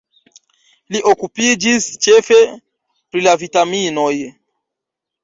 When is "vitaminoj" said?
3.43-4.15